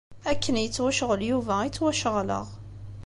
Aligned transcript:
Akken 0.31 0.55
yettwacɣel 0.59 1.21
Yuba 1.29 1.55
i 1.61 1.69
ttwaceɣleɣ. 1.69 2.47